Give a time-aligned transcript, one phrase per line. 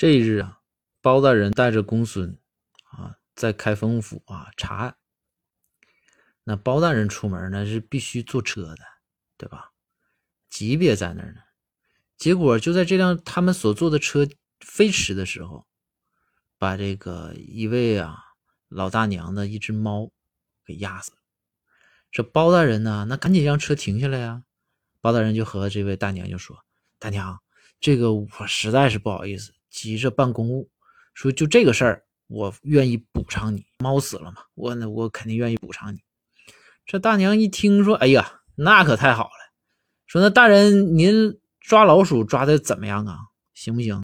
[0.00, 0.62] 这一日啊，
[1.02, 2.38] 包大人带着公孙
[2.84, 4.96] 啊，在开封府啊查案。
[6.42, 8.78] 那包大人出门呢是必须坐车的，
[9.36, 9.72] 对吧？
[10.48, 11.42] 级别在那儿呢。
[12.16, 14.26] 结果就在这辆他们所坐的车
[14.60, 15.66] 飞驰的时候，
[16.56, 18.16] 把这个一位啊
[18.68, 20.10] 老大娘的一只猫
[20.64, 21.18] 给压死了。
[22.10, 24.44] 这包大人呢，那赶紧让车停下来呀。
[25.02, 26.64] 包大人就和这位大娘就说
[26.98, 27.42] ：“大娘，
[27.78, 30.68] 这个我实在是不好意思。”急着办公务，
[31.14, 33.64] 说就这个事儿，我愿意补偿你。
[33.78, 36.00] 猫死了嘛，我那我肯定愿意补偿你。
[36.84, 39.30] 这大娘一听说，哎呀，那可太好了。
[40.06, 43.16] 说那大人您抓老鼠抓的怎么样啊？
[43.54, 43.96] 行不行？